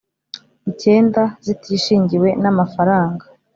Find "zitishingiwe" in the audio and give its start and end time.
1.45-2.29